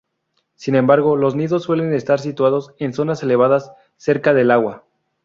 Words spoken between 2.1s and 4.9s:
situados en una zonas elevadas, cerca del agua.